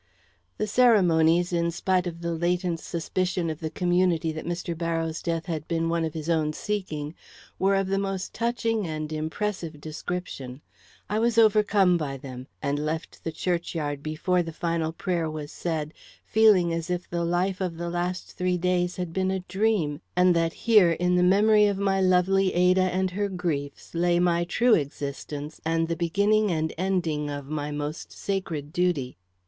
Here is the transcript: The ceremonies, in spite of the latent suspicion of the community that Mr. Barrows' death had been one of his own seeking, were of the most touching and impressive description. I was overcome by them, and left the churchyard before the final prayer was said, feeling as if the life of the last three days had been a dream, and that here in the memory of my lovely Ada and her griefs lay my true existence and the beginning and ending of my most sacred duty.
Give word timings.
The 0.57 0.65
ceremonies, 0.65 1.53
in 1.53 1.69
spite 1.69 2.07
of 2.07 2.21
the 2.21 2.33
latent 2.33 2.79
suspicion 2.79 3.51
of 3.51 3.59
the 3.59 3.69
community 3.69 4.31
that 4.31 4.47
Mr. 4.47 4.75
Barrows' 4.75 5.21
death 5.21 5.45
had 5.45 5.67
been 5.67 5.89
one 5.89 6.03
of 6.03 6.15
his 6.15 6.27
own 6.27 6.53
seeking, 6.53 7.13
were 7.59 7.75
of 7.75 7.85
the 7.85 7.99
most 7.99 8.33
touching 8.33 8.87
and 8.87 9.13
impressive 9.13 9.79
description. 9.79 10.61
I 11.07 11.19
was 11.19 11.37
overcome 11.37 11.97
by 11.99 12.17
them, 12.17 12.47
and 12.63 12.79
left 12.79 13.23
the 13.23 13.31
churchyard 13.31 14.01
before 14.01 14.41
the 14.41 14.51
final 14.51 14.91
prayer 14.91 15.29
was 15.29 15.51
said, 15.51 15.93
feeling 16.25 16.73
as 16.73 16.89
if 16.89 17.07
the 17.07 17.23
life 17.23 17.61
of 17.61 17.77
the 17.77 17.91
last 17.91 18.31
three 18.35 18.57
days 18.57 18.95
had 18.95 19.13
been 19.13 19.29
a 19.29 19.41
dream, 19.41 20.01
and 20.15 20.35
that 20.35 20.53
here 20.65 20.93
in 20.93 21.13
the 21.13 21.21
memory 21.21 21.67
of 21.67 21.77
my 21.77 22.01
lovely 22.01 22.51
Ada 22.55 22.81
and 22.91 23.11
her 23.11 23.29
griefs 23.29 23.93
lay 23.93 24.17
my 24.17 24.45
true 24.45 24.73
existence 24.73 25.61
and 25.63 25.87
the 25.87 25.95
beginning 25.95 26.49
and 26.51 26.73
ending 26.75 27.29
of 27.29 27.45
my 27.47 27.69
most 27.69 28.11
sacred 28.11 28.73
duty. 28.73 29.15